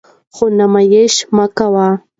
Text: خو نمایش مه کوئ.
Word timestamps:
خو 0.35 0.45
نمایش 0.59 1.13
مه 1.35 1.45
کوئ. 1.57 1.89